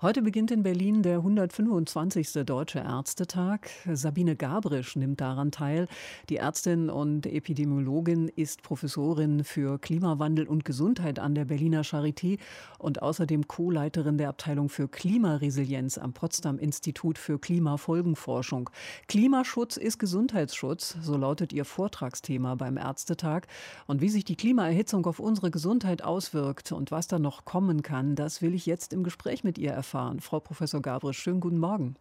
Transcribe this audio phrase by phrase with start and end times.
[0.00, 2.44] Heute beginnt in Berlin der 125.
[2.46, 3.68] Deutsche Ärztetag.
[3.92, 5.88] Sabine Gabrisch nimmt daran teil.
[6.28, 12.38] Die Ärztin und Epidemiologin ist Professorin für Klimawandel und Gesundheit an der Berliner Charité
[12.78, 18.70] und außerdem Co-Leiterin der Abteilung für Klimaresilienz am Potsdam Institut für Klimafolgenforschung.
[19.08, 23.48] Klimaschutz ist Gesundheitsschutz, so lautet ihr Vortragsthema beim Ärztetag.
[23.88, 28.14] Und wie sich die Klimaerhitzung auf unsere Gesundheit auswirkt und was da noch kommen kann,
[28.14, 30.20] das will ich jetzt im Gespräch mit ihr erfahren erfahren.
[30.20, 31.96] Frau Professor Gabriel, schönen guten Morgen.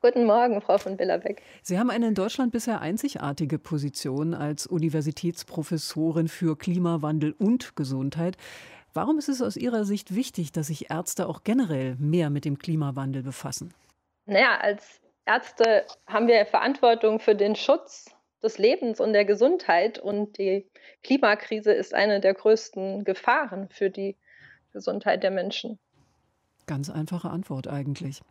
[0.00, 1.42] Guten Morgen, Frau von Billerbeck.
[1.62, 8.36] Sie haben eine in Deutschland bisher einzigartige Position als Universitätsprofessorin für Klimawandel und Gesundheit.
[8.94, 12.58] Warum ist es aus Ihrer Sicht wichtig, dass sich Ärzte auch generell mehr mit dem
[12.58, 13.74] Klimawandel befassen?
[14.24, 18.06] Naja, als Ärzte haben wir Verantwortung für den Schutz
[18.42, 19.98] des Lebens und der Gesundheit.
[19.98, 20.66] Und die
[21.02, 24.16] Klimakrise ist eine der größten Gefahren für die
[24.72, 25.78] Gesundheit der Menschen.
[26.66, 28.22] Ganz einfache Antwort eigentlich.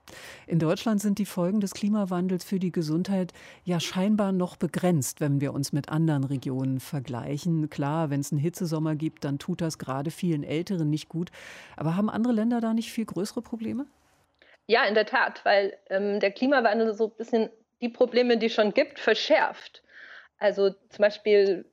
[0.47, 3.31] In Deutschland sind die Folgen des Klimawandels für die Gesundheit
[3.63, 7.69] ja scheinbar noch begrenzt, wenn wir uns mit anderen Regionen vergleichen.
[7.69, 11.29] Klar, wenn es einen Hitzesommer gibt, dann tut das gerade vielen Älteren nicht gut.
[11.77, 13.85] Aber haben andere Länder da nicht viel größere Probleme?
[14.65, 17.49] Ja, in der Tat, weil ähm, der Klimawandel so ein bisschen
[17.81, 19.83] die Probleme, die es schon gibt, verschärft.
[20.39, 21.65] Also zum Beispiel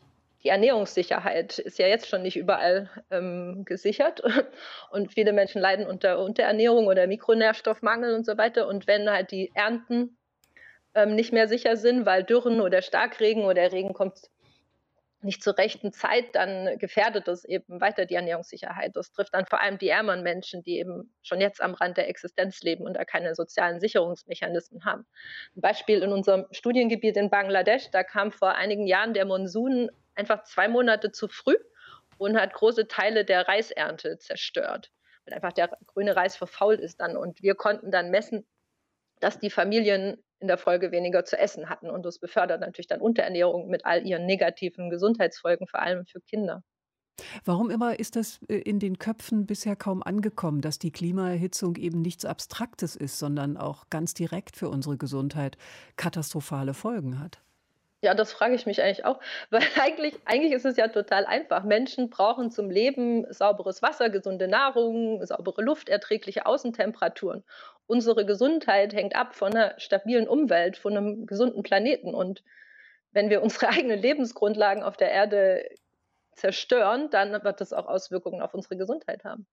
[0.43, 4.23] die Ernährungssicherheit ist ja jetzt schon nicht überall ähm, gesichert
[4.91, 8.67] und viele Menschen leiden unter Unterernährung oder Mikronährstoffmangel und so weiter.
[8.67, 10.17] Und wenn halt die Ernten
[10.95, 14.31] ähm, nicht mehr sicher sind, weil Dürren oder Starkregen oder Regen kommt
[15.23, 18.97] nicht zur rechten Zeit, dann gefährdet das eben weiter die Ernährungssicherheit.
[18.97, 22.09] Das trifft dann vor allem die ärmeren Menschen, die eben schon jetzt am Rand der
[22.09, 25.05] Existenz leben und da keine sozialen Sicherungsmechanismen haben.
[25.57, 29.91] Ein Beispiel in unserem Studiengebiet in Bangladesch, da kam vor einigen Jahren der Monsun
[30.21, 31.57] einfach zwei Monate zu früh
[32.19, 34.93] und hat große Teile der Reisernte zerstört,
[35.25, 37.17] weil einfach der grüne Reis verfault ist dann.
[37.17, 38.47] Und wir konnten dann messen,
[39.21, 41.91] dass die Familien in der Folge weniger zu essen hatten.
[41.91, 46.63] Und das befördert natürlich dann Unterernährung mit all ihren negativen Gesundheitsfolgen, vor allem für Kinder.
[47.45, 52.01] Warum immer ist das äh, in den Köpfen bisher kaum angekommen, dass die Klimaerhitzung eben
[52.01, 55.59] nichts Abstraktes ist, sondern auch ganz direkt für unsere Gesundheit
[55.97, 57.43] katastrophale Folgen hat?
[58.03, 61.65] Ja, das frage ich mich eigentlich auch, weil eigentlich, eigentlich ist es ja total einfach.
[61.65, 67.45] Menschen brauchen zum Leben sauberes Wasser, gesunde Nahrung, saubere Luft, erträgliche Außentemperaturen.
[67.87, 72.15] Unsere Gesundheit hängt ab von einer stabilen Umwelt, von einem gesunden Planeten.
[72.15, 72.43] Und
[73.13, 75.69] wenn wir unsere eigenen Lebensgrundlagen auf der Erde
[76.37, 79.47] zerstören, dann wird das auch Auswirkungen auf unsere Gesundheit haben.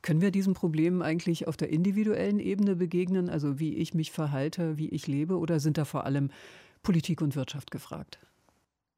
[0.00, 4.78] Können wir diesem Problem eigentlich auf der individuellen Ebene begegnen, also wie ich mich verhalte,
[4.78, 6.30] wie ich lebe, oder sind da vor allem
[6.82, 8.18] Politik und Wirtschaft gefragt?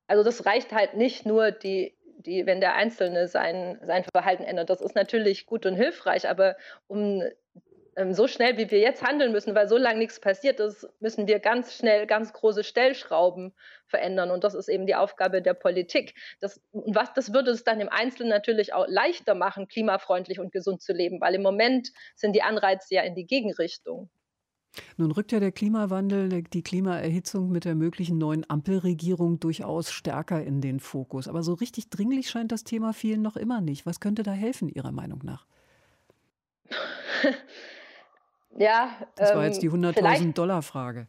[0.07, 1.95] Also das reicht halt nicht nur die
[2.27, 4.71] die, wenn der Einzelne sein, sein Verhalten ändert.
[4.71, 6.57] Das ist natürlich gut und hilfreich, aber
[6.87, 7.23] um
[7.97, 11.27] ähm, so schnell, wie wir jetzt handeln müssen, weil so lange nichts passiert ist, müssen
[11.27, 13.53] wir ganz schnell ganz große Stellschrauben
[13.87, 14.31] verändern.
[14.31, 16.15] Und das ist eben die Aufgabe der Politik.
[16.41, 20.81] Das, was, das würde es dann im Einzelnen natürlich auch leichter machen, klimafreundlich und gesund
[20.81, 24.09] zu leben, weil im Moment sind die Anreize ja in die Gegenrichtung.
[24.97, 30.61] Nun rückt ja der Klimawandel, die Klimaerhitzung mit der möglichen neuen Ampelregierung durchaus stärker in
[30.61, 31.29] den Fokus.
[31.29, 33.87] Aber so richtig dringlich scheint das Thema vielen noch immer nicht.
[33.87, 35.47] Was könnte da helfen, Ihrer Meinung nach?
[38.57, 38.91] ja.
[39.17, 41.07] Das war jetzt die 100.000 ähm, Dollar Frage.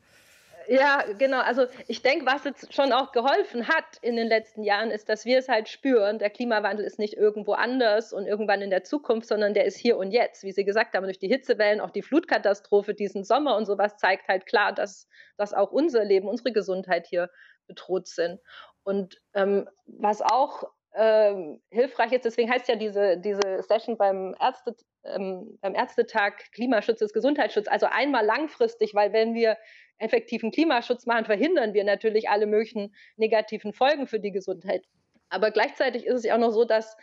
[0.68, 1.40] Ja, genau.
[1.40, 5.26] Also ich denke, was jetzt schon auch geholfen hat in den letzten Jahren, ist, dass
[5.26, 6.20] wir es halt spüren.
[6.20, 9.98] Der Klimawandel ist nicht irgendwo anders und irgendwann in der Zukunft, sondern der ist hier
[9.98, 10.44] und jetzt.
[10.44, 14.28] Wie Sie gesagt haben, durch die Hitzewellen, auch die Flutkatastrophe diesen Sommer und sowas zeigt
[14.28, 15.08] halt klar, dass,
[15.38, 17.30] dass auch unser Leben, unsere Gesundheit hier
[17.68, 18.40] bedroht sind.
[18.84, 20.64] Und ähm, was auch
[20.96, 27.02] ähm, hilfreich ist, deswegen heißt ja diese, diese Session beim, Ärzte, ähm, beim Ärztetag Klimaschutz
[27.02, 29.58] ist Gesundheitsschutz, also einmal langfristig, weil wenn wir
[29.98, 34.86] effektiven Klimaschutz machen, verhindern wir natürlich alle möglichen negativen Folgen für die Gesundheit.
[35.30, 36.96] Aber gleichzeitig ist es ja auch noch so, dass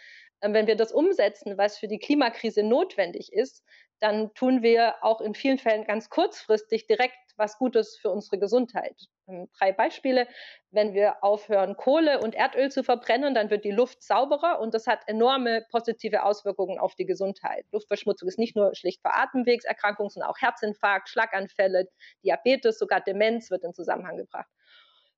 [0.42, 3.64] ähm, wenn wir das umsetzen, was für die Klimakrise notwendig ist,
[4.00, 9.08] dann tun wir auch in vielen Fällen ganz kurzfristig direkt was Gutes für unsere Gesundheit.
[9.30, 10.26] Ähm, drei Beispiele.
[10.70, 14.86] Wenn wir aufhören, Kohle und Erdöl zu verbrennen, dann wird die Luft sauberer und das
[14.86, 17.64] hat enorme positive Auswirkungen auf die Gesundheit.
[17.72, 21.88] Luftverschmutzung ist nicht nur schlicht für Atemwegserkrankungen, sondern auch Herzinfarkt, Schlaganfälle,
[22.24, 24.48] Diabetes, sogar Demenz wird in Zusammenhang gebracht.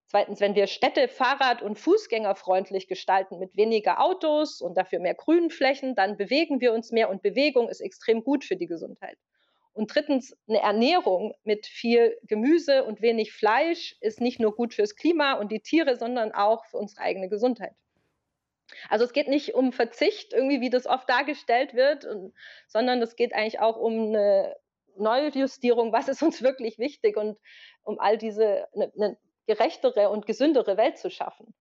[0.06, 5.94] Zweitens, wenn wir Städte fahrrad- und fußgängerfreundlich gestalten mit weniger Autos und dafür mehr Grünflächen,
[5.94, 9.16] dann bewegen wir uns mehr und Bewegung ist extrem gut für die Gesundheit.
[9.74, 14.96] Und drittens, eine Ernährung mit viel Gemüse und wenig Fleisch ist nicht nur gut fürs
[14.96, 17.74] Klima und die Tiere, sondern auch für unsere eigene Gesundheit.
[18.88, 22.34] Also es geht nicht um Verzicht, irgendwie wie das oft dargestellt wird, und,
[22.68, 24.56] sondern es geht eigentlich auch um eine
[24.96, 27.38] Neujustierung, was ist uns wirklich wichtig und
[27.82, 31.54] um all diese eine, eine gerechtere und gesündere Welt zu schaffen.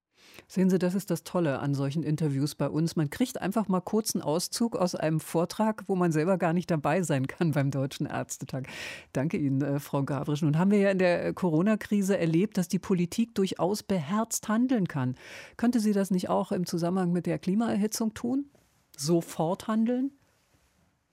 [0.48, 2.96] Sehen Sie, das ist das Tolle an solchen Interviews bei uns.
[2.96, 6.70] Man kriegt einfach mal kurz einen Auszug aus einem Vortrag, wo man selber gar nicht
[6.70, 8.66] dabei sein kann beim Deutschen Ärztetag.
[9.12, 10.42] Danke Ihnen, äh, Frau Gavrisch.
[10.42, 14.88] Nun haben wir ja in der äh, Corona-Krise erlebt, dass die Politik durchaus beherzt handeln
[14.88, 15.16] kann.
[15.56, 18.50] Könnte sie das nicht auch im Zusammenhang mit der Klimaerhitzung tun?
[18.96, 20.12] Sofort handeln?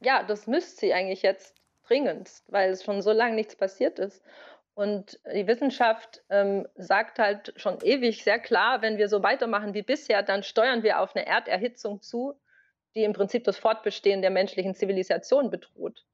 [0.02, 1.56] Ja, das müsste sie eigentlich jetzt
[1.88, 4.22] dringendst, weil es schon so lange nichts passiert ist.
[4.74, 9.82] Und die Wissenschaft ähm, sagt halt schon ewig sehr klar, wenn wir so weitermachen wie
[9.82, 12.40] bisher, dann steuern wir auf eine Erderhitzung zu,
[12.96, 16.06] die im Prinzip das Fortbestehen der menschlichen Zivilisation bedroht.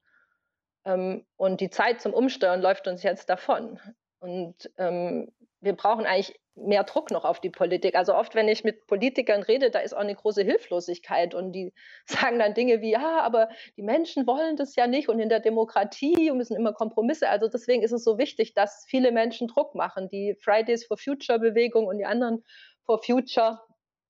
[0.84, 3.78] Ähm, und die Zeit zum Umsteuern läuft uns jetzt davon.
[4.18, 7.94] Und ähm, wir brauchen eigentlich mehr Druck noch auf die Politik.
[7.94, 11.72] Also oft, wenn ich mit Politikern rede, da ist auch eine große Hilflosigkeit und die
[12.06, 15.40] sagen dann Dinge wie, ja, aber die Menschen wollen das ja nicht und in der
[15.40, 17.28] Demokratie müssen immer Kompromisse.
[17.28, 20.08] Also deswegen ist es so wichtig, dass viele Menschen Druck machen.
[20.08, 22.42] Die Fridays for Future Bewegung und die anderen
[22.84, 23.60] for Future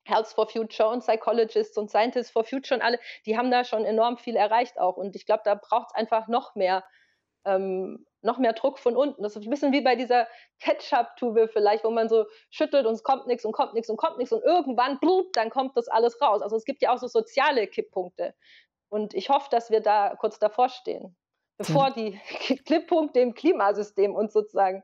[0.05, 3.85] Health for Future und Psychologists und Scientists for Future und alle, die haben da schon
[3.85, 4.97] enorm viel erreicht auch.
[4.97, 6.85] Und ich glaube, da braucht es einfach noch mehr
[7.45, 9.23] ähm, noch mehr Druck von unten.
[9.23, 10.27] Das ist ein bisschen wie bei dieser
[10.61, 14.19] Ketchup-Tube vielleicht, wo man so schüttelt und es kommt nichts und kommt nichts und kommt
[14.19, 16.43] nichts und irgendwann, blub, dann kommt das alles raus.
[16.43, 18.35] Also es gibt ja auch so soziale Kipppunkte.
[18.89, 21.17] Und ich hoffe, dass wir da kurz davor stehen,
[21.57, 22.13] bevor die
[22.67, 24.83] Kipppunkte im Klimasystem uns sozusagen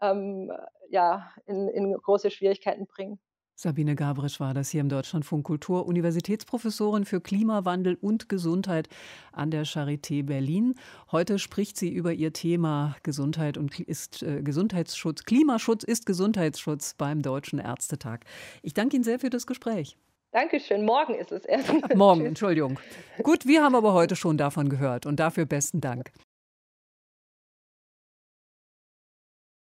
[0.00, 0.52] ähm,
[0.90, 3.18] ja, in, in große Schwierigkeiten bringen.
[3.58, 8.86] Sabine Gabrisch war das hier im Deutschlandfunk Kultur, Universitätsprofessorin für Klimawandel und Gesundheit
[9.32, 10.74] an der Charité Berlin.
[11.10, 15.24] Heute spricht sie über ihr Thema Gesundheit und ist äh, Gesundheitsschutz.
[15.24, 18.26] Klimaschutz ist Gesundheitsschutz beim Deutschen Ärztetag.
[18.60, 19.96] Ich danke Ihnen sehr für das Gespräch.
[20.32, 20.84] Dankeschön.
[20.84, 21.72] Morgen ist es erst.
[21.94, 22.78] Morgen, Entschuldigung.
[23.22, 26.12] Gut, wir haben aber heute schon davon gehört und dafür besten Dank.